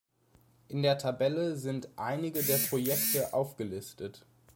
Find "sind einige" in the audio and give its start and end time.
1.55-2.41